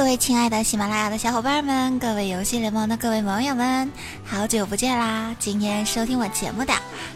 [0.00, 3.92] 各位亲爱的喜马拉雅的小伙伴们，各位游戏联盟的各位网友们，
[4.24, 5.36] 好久不见啦！
[5.38, 6.72] 今天收听我节目的，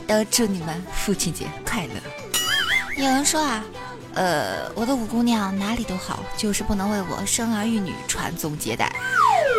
[0.06, 3.02] 都祝你们父亲节快乐。
[3.02, 3.65] 有人说啊，
[4.12, 8.95] 呃，我的五姑娘哪里都好，就是不能为我生儿育女、传宗接代，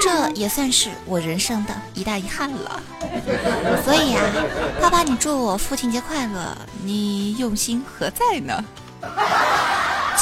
[0.03, 2.79] 这也算是我人生的一大遗憾了。
[3.83, 4.23] 所以啊，
[4.79, 8.63] 爸爸，你祝我父亲节快乐，你用心何在呢？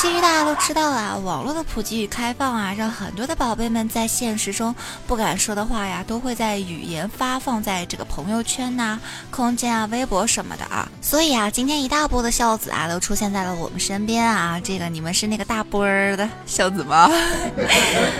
[0.03, 4.75] 其实大家都知道啊，网络的普及与开放啊，让很多的宝贝们在现实中
[5.07, 8.99] 不敢说的话呀，都会在语言发放在这个朋友圈呐、
[9.31, 10.85] 空间啊、微博什么的啊。
[11.01, 14.59] 所以啊，今天一大波的孝子啊，都出现在了我们身边啊。
[14.61, 17.09] 这个你们是那个大波儿的孝子吗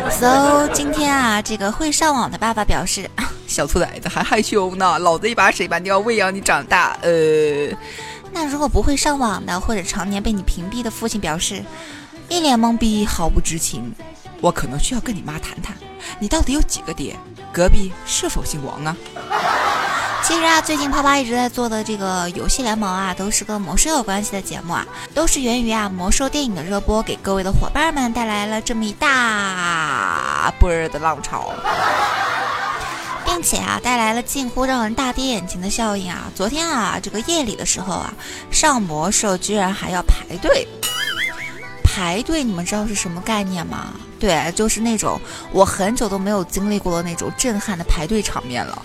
[0.09, 3.11] ？So 今天啊，这个会上网的爸爸表示，
[3.45, 7.11] 小兔崽子还害羞呢，老子一把屎一把尿喂养你长大，呃。
[8.33, 11.63] 那如果不会上网的，或者常年被你屏蔽的父亲表示，
[12.27, 13.93] 一脸懵逼，毫不知情。
[14.41, 15.73] 我可能需要跟你妈谈谈，
[16.19, 17.15] 你到底有几个爹？
[17.53, 18.97] 隔壁是否姓王啊？
[20.23, 31.53] 其实啊，最近啪啪一直在做的这个游戏联盟啊，都是跟魔兽有关系的节目啊，都是源于啊魔兽电影的热播，给各位的伙伴们带来了这么一大波儿的浪潮。
[33.33, 36.31] 并且啊，带来了近乎让人大跌眼镜的效应啊！
[36.35, 38.13] 昨天啊，这个夜里的时候啊，
[38.51, 40.67] 上魔兽居然还要排队。
[41.83, 43.93] 排队，你们知道是什么概念吗？
[44.19, 45.19] 对，就是那种
[45.51, 48.79] 我很久都没有经历过的那种震撼的排队场面了。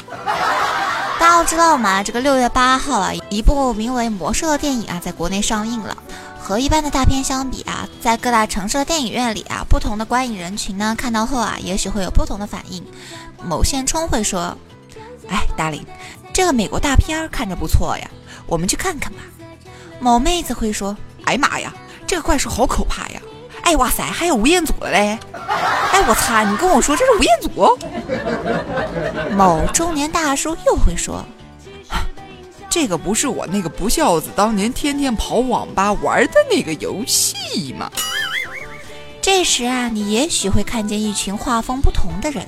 [1.20, 2.02] 大家都知道吗？
[2.02, 5.94] 这个六月八号啊，一部名为《魔兽》的电影啊，在国内上映了。
[6.48, 12.82] 和一般的大片相比啊，在各大城市的电影院里啊，不同的观影人群呢，看到后啊，也许会有不同的反应。
[13.44, 14.56] 某线充会说
[15.28, 15.84] ：“哎，大林，
[16.32, 18.10] 这个美国大片看着不错呀，
[18.46, 19.18] 我们去看看吧。”
[20.00, 20.96] 某妹子会说
[21.28, 21.70] ：“哎妈呀，
[22.06, 23.20] 这个怪兽好可怕呀！
[23.60, 25.18] 哎哇塞，还有吴彦祖的嘞！
[25.92, 31.22] 哎我擦，你跟我说这是吴彦祖？”某中年大叔又会说。
[32.70, 37.90] 这个不是我那个不孝子当年天天跑网吧玩的那个游戏吗？
[39.20, 42.46] 这时啊，你也许会看见一群画风不同的人，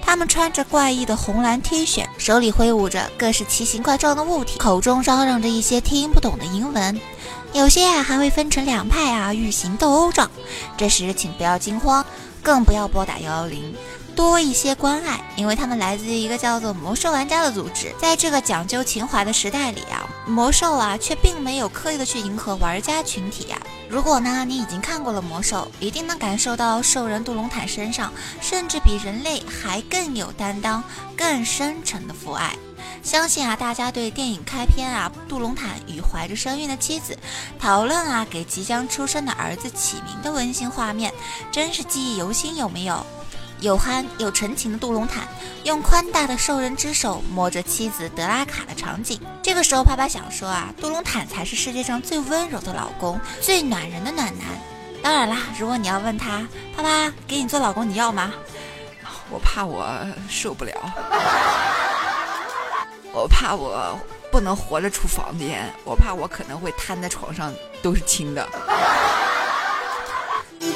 [0.00, 7.00] 他们穿着怪异的红蓝 T 恤，手里挥舞着各式奇形怪状的物体，口中嚷嚷着一些听不懂的英文。
[7.52, 10.30] 有些啊，还会分成两派啊，欲行斗殴状。
[10.76, 12.02] 这时，请不要惊慌，
[12.42, 13.74] 更不要拨打幺幺零。
[14.14, 17.92] 多一些关爱，因为他们来自于一个叫做“魔兽玩家”的组织。
[17.98, 23.58] 在这个讲究情怀的时代里啊，魔兽啊却并没有刻意的去迎合玩家群体呀。
[23.88, 30.82] 如果呢你已经看过了魔兽，一定能感受到兽人杜隆坦身上甚至比人类还更有担当、
[31.16, 32.54] 更深沉的父爱。
[33.02, 37.18] 相信啊大家对电影开篇啊杜隆坦与怀着身孕的妻子
[37.58, 41.12] 讨论啊给即将出生的儿子起名的温馨画面，
[41.50, 43.04] 真是记忆犹新，有没有？
[43.62, 45.22] 有憨有纯情的杜隆坦，
[45.62, 49.20] 用宽大的兽人之手摸着妻子德拉卡的场景。
[49.40, 54.48] 这个时候，爸爸想说啊，杜隆坦才是世界上最温柔的老公，最暖人的暖男。
[55.00, 56.44] 当然啦，如果你要问他，
[56.76, 58.32] 爸爸给你做老公，你要吗？
[59.30, 59.88] 我怕我
[60.28, 60.72] 受不了，
[63.12, 63.96] 我怕我
[64.32, 68.44] 不能活着出房间，我怕我可能会瘫在床上都是青的。
[70.58, 70.72] 最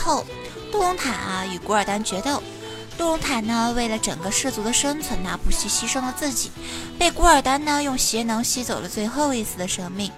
[0.00, 0.26] 后，
[0.72, 2.42] 杜隆坦啊与古尔丹决斗。
[2.98, 6.50] 杜隆坦呢为了整个氏族的生存呢，不惜牺牲了自己，
[6.98, 10.10] 被古尔丹呢用邪能吸走了最后一丝的生命。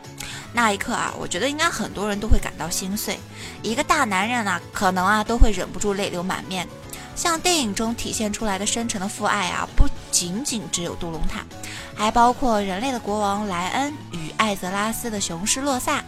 [0.53, 3.19] 那一刻啊，我觉得应该很多人都会感到心碎。
[3.63, 6.67] 一个大男人啊，可能啊都会忍不住泪流满面。
[7.15, 11.47] 像电影中体现出来的深沉的父爱啊，不仅仅只有杜隆坦，
[11.95, 16.03] 还包括人类的国王莱恩与艾泽拉斯的雄狮洛萨。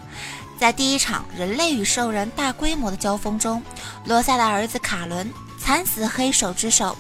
[0.59, 3.63] 在第一场人类与兽人大规模的交锋中，
[4.07, 6.97] 罗萨的儿子卡伦惨死黑手之手，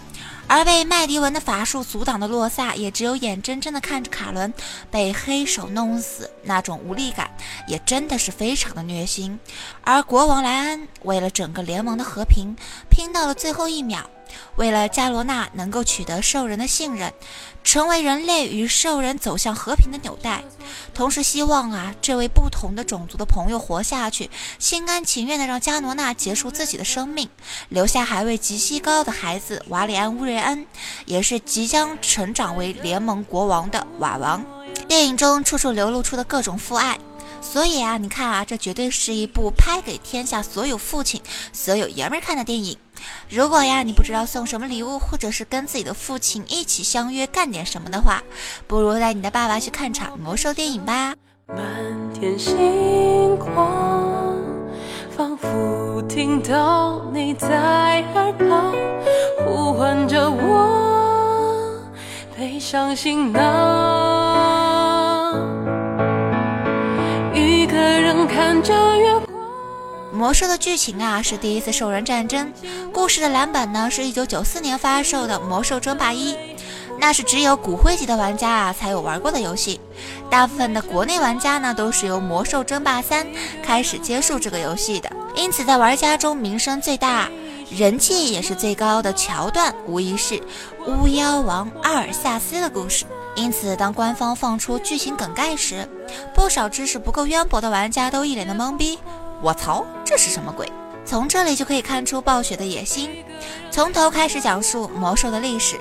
[0.47, 4.53] 而被麦迪文的法术阻挡的洛萨也只有眼睁睁地看着卡伦
[4.91, 7.31] 被黑手弄死，那种无力感
[7.67, 9.39] 也真的是非常的虐心。
[9.83, 12.55] 而国王莱恩为了整个联盟的和平，
[12.91, 14.11] 拼到了最后一秒。
[14.57, 17.13] 为了加罗纳能够取得兽人的信任，
[17.63, 20.45] 成为人类与兽人走向和平的纽带，
[20.93, 27.29] 同时希望啊这位不同的种族的朋友活下去，心甘情愿的让加罗纳结束自己的生命，
[27.69, 30.67] 留下还未及膝高的孩子瓦里安乌瑞恩，
[31.07, 34.45] 也是即将成长为联盟国王的瓦王。
[34.87, 36.99] 电影中处处流露出的各种父爱。
[37.41, 41.21] 所以啊，你看啊，这绝对是一部拍给天下所有父亲、
[41.53, 42.79] 所有爷们儿看的电影。
[43.29, 48.23] 如果呀，你不知道送什么礼物，或者是跟自己的父亲一起相约干点什么的话，
[48.67, 51.15] 不如带你的爸爸去看场魔兽电影吧。
[51.47, 51.57] 满
[52.15, 54.37] 天星光，
[55.17, 58.73] 仿佛听到你在耳旁
[59.45, 61.81] 呼唤着我，
[62.37, 63.43] 背上行囊，
[67.35, 68.94] 一个人看着。
[70.15, 72.53] 魔兽的剧情啊是第一次兽人战争，
[72.93, 76.35] 故事的蓝本呢是一九九四年发售的《魔兽争霸一》。
[77.01, 79.81] 那是只有骨灰级的玩家啊才有玩过的游戏，
[80.31, 83.27] 大部分的国内玩家呢都是由《魔兽争霸三》
[83.65, 87.29] 开始接触这个游戏的，因此在玩家中名声最大、
[87.69, 90.41] 人气也是最高的桥段，无疑是
[90.87, 93.05] 巫妖王阿尔萨斯的故事。
[93.35, 95.89] 因此，当官方放出剧情梗概时，
[96.33, 98.97] 不少知识不够渊博的玩家都一脸的懵逼。
[99.45, 100.67] 我操，这是什么鬼？
[101.05, 103.23] 从这里就可以看出暴雪的野心，
[103.71, 105.79] 从头开始讲述魔兽的历史。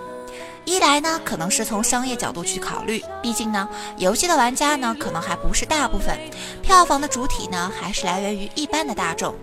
[0.66, 6.20] 一来呢，可能是从商业角度去考虑，毕竟呢，游戏的玩家呢可能还不是大部分，
[6.62, 9.34] 票房的主体呢还是来源于一般的大众。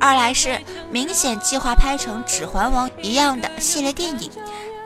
[0.00, 0.58] 二来是
[0.90, 4.30] 明显计划拍成《指环王》一样的系列电影，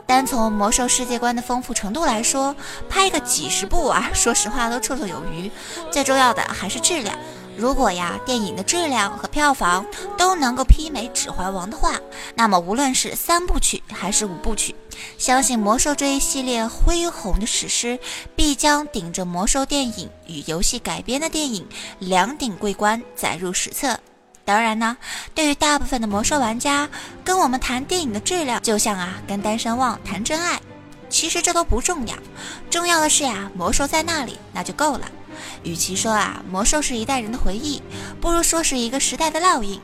[0.06, 2.56] 单从魔兽世界观的丰富程度来说，
[2.88, 5.49] 拍个几十部啊，说实话都绰绰有余。
[5.93, 7.17] 最重要的还是质量。
[7.56, 9.84] 如果呀，电影的质量和票房
[10.16, 12.00] 都能够媲美《指环王》的话，
[12.34, 14.75] 那么无论是三部曲还是五部曲，
[15.19, 17.99] 相信魔兽这一系列恢宏的史诗
[18.34, 21.66] 必将顶着魔兽电影与游戏改编的电影
[21.99, 23.99] 两顶桂冠载入史册。
[24.44, 24.96] 当然呢，
[25.34, 26.88] 对于大部分的魔兽玩家，
[27.22, 30.60] 跟我们谈电影的质量，就像啊跟单身汪谈真爱，
[31.08, 32.16] 其实这都不重要，
[32.69, 35.02] 重要的是呀，魔兽在那里，那就够了。
[35.62, 37.82] 与其说啊，魔兽是一代人的回忆，
[38.20, 39.81] 不如说是一个时代的烙印。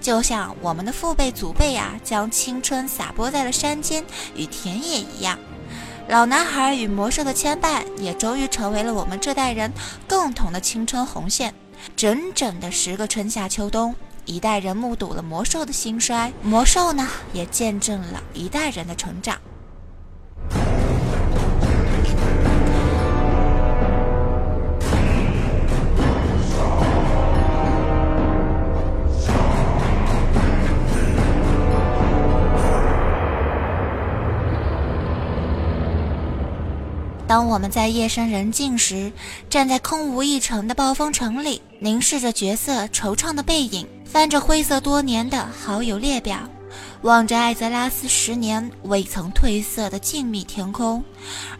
[0.00, 4.04] 就像我们的父辈、祖辈啊，将青春洒播在了山间
[4.34, 5.38] 与田野一样。
[6.08, 9.72] 老男孩与魔兽的牵绊，也终于成为了我们这代人
[10.08, 11.54] 共同的青春红线。
[11.96, 13.94] 整整的十个春夏秋冬，
[14.24, 19.38] 一代人目睹了魔兽的兴衰，魔兽呢，也见证了一代人的成长。
[37.32, 39.10] 当我们在夜深人静时，
[39.48, 46.36] 站在空无一城的暴风城里，凝视着角色惆怅的背影，翻着灰色多年的好友列表，
[47.00, 51.02] 望着艾泽拉斯十年未曾褪色的静谧天空，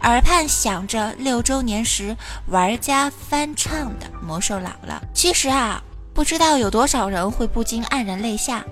[0.03, 2.15] 耳畔响着六周年时
[2.49, 5.01] 玩家翻唱的《魔兽》老了。
[5.11, 5.81] 其实啊，
[6.13, 8.63] 不知道有多少人会不禁黯然泪下。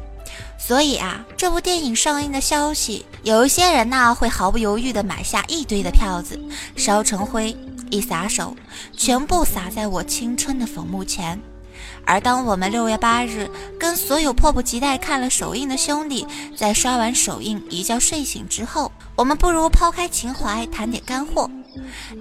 [0.57, 6.39] 所以啊，这部电影上映的消息，有一些人呢会毫不犹豫地买下一堆的票子，
[6.75, 7.57] 烧成灰，
[7.89, 8.55] 一撒手，
[8.95, 11.39] 全部撒在我青春的坟墓前。
[12.05, 21.49] 而当我们六月八日跟所有迫不及待看了首映的兄弟在刷完首映一觉睡醒之后，我们不如抛开情怀谈点干货。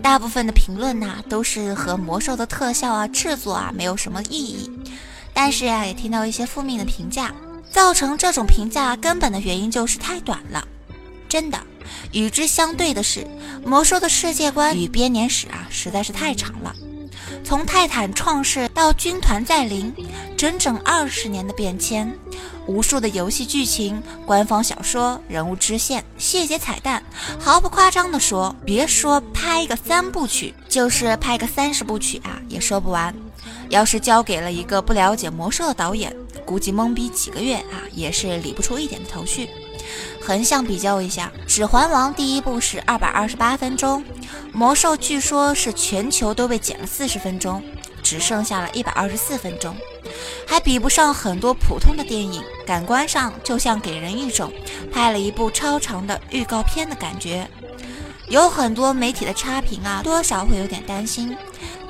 [0.02, 4.70] 大部分的评论呐都是和魔兽的特效啊制作啊没有什么意义，
[5.32, 7.34] 但是呀也听到一些负面的评价。
[7.70, 10.66] 造成这种评价根本的原因就是太短了，
[11.28, 11.58] 真的。
[12.12, 13.26] 与之相对的是，
[13.64, 16.74] 魔兽的世界观与编年史啊实在是太长了。
[17.44, 19.92] 从泰坦创世到军团再临，
[20.36, 22.12] 整整二十年的变迁，
[22.66, 27.02] 无数的游戏剧情、官方小说、人物支线、细节彩蛋，
[27.38, 33.14] 毫不夸张的说，别说拍个三部曲，就是拍个三十部曲啊，也说不完。
[33.68, 36.14] 要是交给了一个不了解魔兽的导演，
[36.50, 39.48] 估计懵逼几个月啊，也是理不出一点的头绪。
[40.20, 44.04] 横向比较一下，《指环王》第一部是二百二十八分钟，
[44.52, 47.62] 魔兽据说是全球都被剪了四十分钟，
[48.02, 49.76] 只剩下了一百二十四分钟，
[50.44, 54.52] 还比不上很多普通的电影，感官上就像给人一种
[54.92, 57.48] 拍了一部超长的预告片的感觉。
[58.28, 61.36] 有很多媒体的差评啊，多少会有点担心。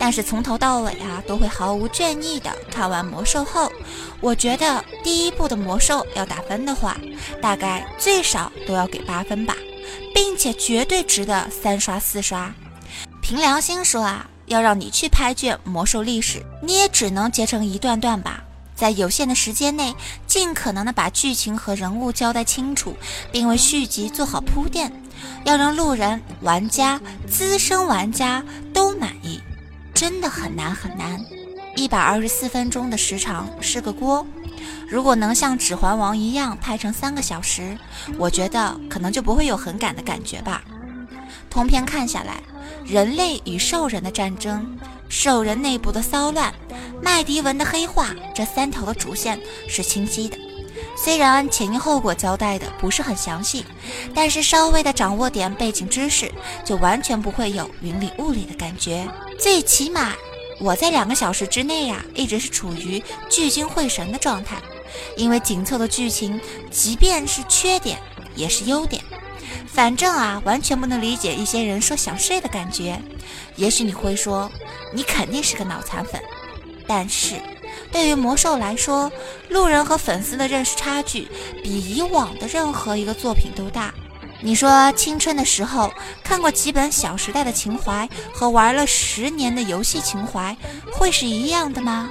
[0.02, 3.71] 但是从头到尾啊，都会毫无倦意的看完魔兽后，
[4.19, 6.97] 我觉得第一部的魔兽要打分的话，
[7.42, 9.54] 大概最少都要给八分吧，
[10.14, 12.50] 并且绝对值得三刷四刷。
[13.21, 18.42] 凭良心说啊，要让你去拍卷魔兽历史，你也只能截成一段段吧，
[18.75, 19.95] 在有限的时间内，
[20.26, 22.97] 尽可能的把剧情和人物交代清楚，
[23.30, 24.90] 并为续集做好铺垫，
[25.45, 28.42] 要让路人、玩家、资深玩家
[28.73, 29.19] 都满。
[30.00, 31.23] 真的很难很难，
[31.76, 34.26] 一百二十四分钟的时长是个锅。
[34.88, 37.76] 如果能像《指环王》一样拍成三个小时，
[38.16, 40.64] 我觉得可能就不会有很赶的感觉吧。
[41.50, 42.40] 通篇看下来，
[42.87, 44.78] 人类与兽人的战争、
[45.11, 46.50] 兽人内部的骚乱、
[47.02, 49.38] 麦迪文的黑化这三条的主线
[49.69, 50.38] 是清晰的。
[51.02, 53.64] 虽然前因后果交代的不是很详细，
[54.14, 56.30] 但是稍微的掌握点背景知识，
[56.62, 59.09] 就完全不会有云里雾里的感觉。
[59.38, 60.12] 最起码。
[60.62, 64.61] 我在两个小时之内呀，一直是处于聚精会神的状态，
[65.16, 66.38] 因为紧凑的剧情，
[66.71, 67.99] 即便是缺点
[68.37, 69.02] 也是优点。
[69.66, 73.00] 反正啊，完全不能理解一些人说想睡的感觉。
[73.57, 74.52] 也许你会说，
[74.92, 76.21] 你肯定是个脑残粉。
[76.87, 77.37] 但是，
[77.92, 79.11] 对于魔兽来说，
[79.49, 81.28] 路人和粉丝的认识差距，
[81.62, 83.92] 比以往的任何一个作品都大。
[84.42, 85.92] 你说青春的时候
[86.25, 90.56] 看过几本《小时代》的情怀和玩了十年的游戏情怀
[90.90, 92.11] 会是一样的吗？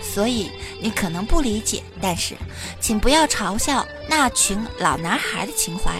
[0.00, 2.34] 所以你可能不理解，但是
[2.80, 5.92] 请不要嘲笑那群老男孩的情怀。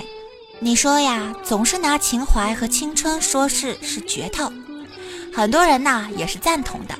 [0.60, 4.50] 你说呀，总是拿情怀和青春说事是绝头，
[5.34, 6.94] 很多人呐也是赞同的。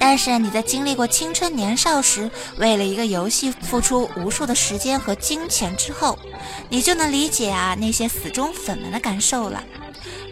[0.00, 6.18] 但是你在经历过青春年少时，为了一个游戏付出无数的时间和金钱之后，
[6.70, 9.62] 你就能理解啊那些死忠粉们的感受了。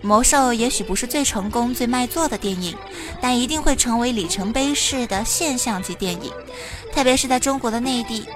[0.02, 2.74] 魔兽也许不是最成功、最卖座的电影，
[3.20, 6.32] 但一定会成为里程碑式的现象级电影。
[6.94, 8.26] 特别是在中国的内地，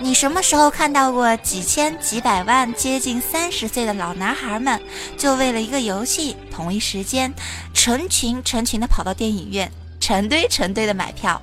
[0.00, 4.80] 你什么时候看到过几千、几百万、接近三十岁的老男孩们，
[5.18, 7.34] 就为了一个游戏，同一时间
[7.74, 9.70] 成群成群的跑到电影院？
[10.00, 11.40] 成堆成堆的买票，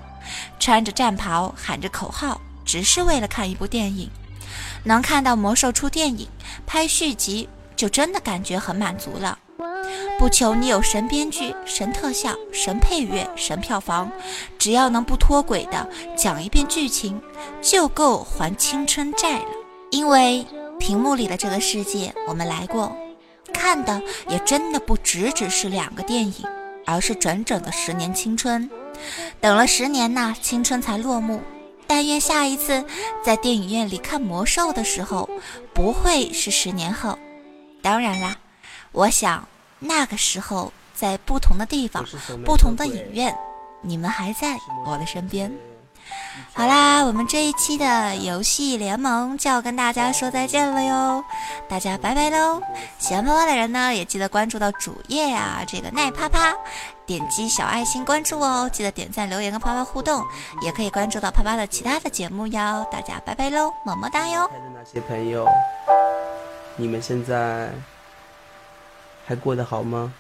[0.59, 4.09] 穿着战袍，喊着口号，只是为了看一部电影。
[4.83, 6.27] 能看到魔兽出电影、
[6.65, 9.37] 拍续集，就真的感觉很满足了。
[10.17, 14.11] 不求你有神编剧、神特效、神配乐、神票房，
[14.57, 15.87] 只要能不脱轨的
[16.17, 17.21] 讲一遍剧情，
[17.61, 19.45] 就够还青春债了。
[19.91, 20.45] 因为
[20.79, 22.95] 屏幕里的这个世界，我们来过，
[23.53, 26.33] 看的也真的不只只是两个电影。
[26.87, 28.69] 而是整整的十年青春，
[29.41, 31.41] 等了十年呐，青春才落幕。
[31.85, 32.85] 但愿下一次
[33.23, 35.29] 在电影院里看魔兽的时候，
[35.73, 37.19] 不会是十年后。
[37.81, 38.37] 当然啦，
[38.93, 39.47] 我想
[39.79, 42.05] 那个时候在不同的地方、
[42.45, 43.37] 不同的影院，
[43.81, 45.51] 你们还在我的身边。
[46.53, 51.23] 好啦，我们这一期的游戏联盟就要跟大家说再见了哟，
[51.67, 52.61] 大家拜拜喽！
[52.99, 56.53] 喜欢啪啪的人呢，也记得关注到主页呀，这个奈啪啪，
[57.05, 60.23] 点击小爱心关注哦，记得点赞、留言跟啪啪互动，
[60.61, 62.85] 也可以关注到啪啪的其他的节目哟。
[62.91, 64.47] 大家拜拜喽，么么哒哟！
[64.47, 65.47] 的那些朋友，
[66.75, 67.69] 你们现在
[69.25, 70.13] 还过得好吗？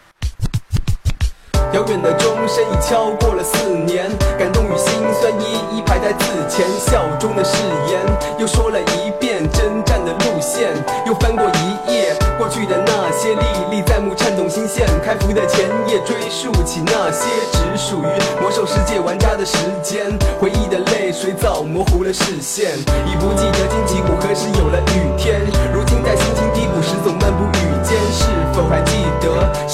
[1.73, 4.09] 遥远的钟声已敲过了四年，
[4.39, 6.65] 感动与心酸一一排在字前。
[6.79, 7.57] 笑中的誓
[7.89, 7.99] 言
[8.39, 10.73] 又说了一遍，征战的路线
[11.05, 12.15] 又翻过一页。
[12.37, 14.87] 过去的那些历历在目，颤动心弦。
[15.03, 20.05] 开服的前夜，追溯起那些只属于魔兽世界玩家的时间。
[20.39, 25.41] 回忆的泪水早模糊了视线，已不记得荆棘谷何时有了雨天。
[25.73, 28.96] 如今在心情低谷时，总漫步雨间，是否还记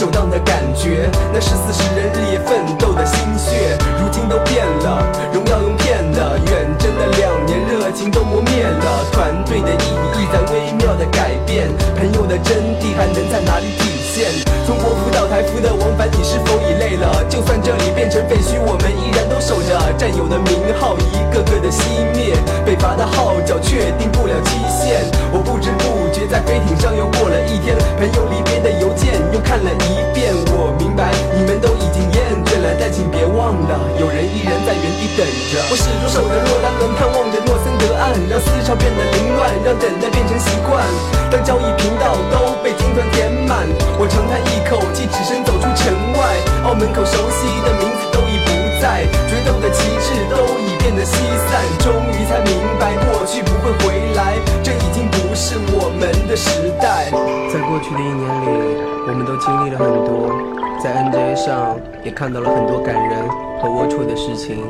[0.04, 1.10] 得首荡的感觉？
[1.32, 9.88] 那十四十人日夜奋斗的心血，如今都变了，荣耀用骗的，远征的两年热情都磨灭了，团队的意
[10.20, 14.28] 义在微妙的改变，朋友的真谛还能在哪里体现？
[14.68, 17.24] 从国服到台服的往返，你是否已累了？
[17.30, 25.00] 就算这里变成废墟，我们依然都守着战友的名号，一个个的熄灭，北伐的号角确定不了期限。
[25.32, 26.03] 我不知不
[26.34, 35.22] 在飞艇上又过了一天，朋友离别的邮件又看了一遍，我明白你们都已经厌倦了，但请别忘了，有人依然在原地等
[35.54, 35.62] 着。
[35.70, 40.82] 我始终守着诺兰轮，盼望着诺森德岸，让思潮变得凌乱，让等待变成习惯。
[41.30, 43.70] 当交易频道都被军团填满，
[44.02, 46.34] 我长叹一口气，只身走出城外。
[46.66, 48.50] 澳门口熟悉的名字都已不
[48.82, 51.14] 在，决斗的旗帜都已变得稀
[51.46, 51.62] 散。
[51.78, 54.34] 终于才明白，过去不会回来，
[54.66, 57.10] 这已经不是我们的时代。
[57.52, 60.30] 在过去的一年里，我们都经历了很多，
[60.78, 64.64] 在 NJ 上也看到了很多感人和龌龊的事情。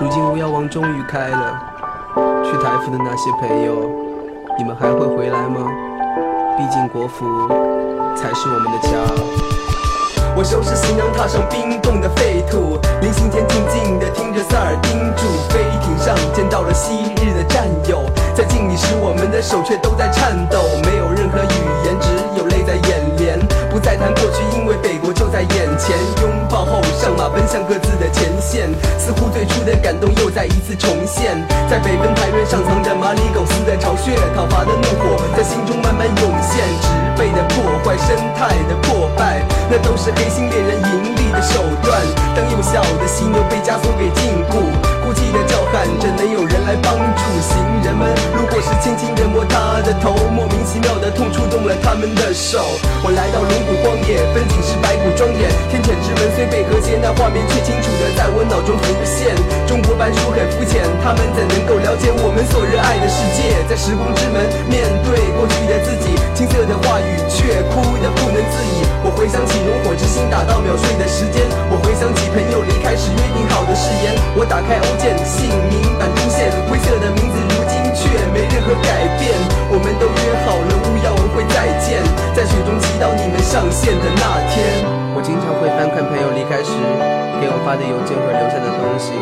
[0.00, 1.54] 如今巫妖王终于开了，
[2.42, 3.88] 去台服的那些朋友，
[4.58, 5.70] 你们还会回来吗？
[6.58, 7.24] 毕竟国服
[8.16, 8.98] 才是我们的家。
[10.34, 15.22] 我收拾行囊，踏上冰冻的废土，临行前静静地听着塞尔叮嘱。
[15.48, 18.02] 飞艇上见到了昔日的战友，
[18.40, 22.08] 在敬礼时，我们的手却都在颤抖，没有任何语言，只
[22.40, 23.36] 有泪在眼帘。
[23.68, 25.92] 不再谈过去，因为北国就在眼前。
[26.24, 31.36] 拥抱后上马，奔向各自的前线，似乎最初的感动又再一次重现。
[31.68, 36.64] 在北奔台原上藏着马里狗斯的巢穴，讨伐的怒火在心中慢慢涌现。
[36.80, 36.88] 植
[37.20, 41.92] 被的破坏，生态的破败，那都是黑心猎人盈利的手段。
[42.32, 44.64] 当幼小的犀牛被枷锁给禁锢。
[45.04, 46.06] 哭泣的叫喊着，
[46.70, 48.06] 来帮助行人们。
[48.30, 52.62] 如果是轻轻的摸他的头，莫名其妙的痛触动了他们的手。
[53.02, 55.50] 我来到龙骨荒野，风景是白骨庄严。
[55.66, 59.34] 天谴之门虽被和谐，那画面却清楚的在我脑中浮现。
[59.66, 63.66] 中国班书很肤浅，他们怎能够了解我们所热爱的世界？
[63.66, 68.86] 在时光之门，面对过去的自己，青涩的话语却哭得不能自已。
[69.02, 74.14] 我回想起熔火之心打到秒睡的时间，我回想起朋友离开时约定好的誓言。
[74.38, 75.18] 我打开欧建。
[75.26, 75.79] 姓名
[78.82, 79.32] 改变。
[79.70, 82.02] 我们都约好了乌鸦文会再见，
[82.34, 84.84] 在雪中祈祷你们上线的那天。
[85.14, 86.72] 我经常会翻看朋友离开时
[87.40, 89.12] 给我发的邮件和留下的东西，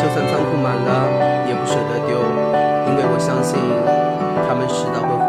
[0.00, 2.16] 就算仓库满了也不舍得丢，
[2.88, 3.58] 因为我相信
[4.48, 5.19] 他们迟早会。